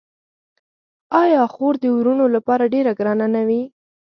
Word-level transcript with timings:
آیا 1.21 1.41
خور 1.53 1.73
د 1.83 1.85
وروڼو 1.97 2.25
لپاره 2.35 2.71
ډیره 2.73 2.91
ګرانه 2.99 3.27
نه 3.35 3.41
وي؟ 3.47 3.61